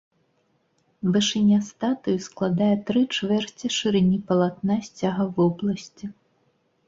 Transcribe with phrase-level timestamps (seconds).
[1.15, 6.05] Вышыня статуі складае тры чвэрці шырыні палатна сцяга вобласці.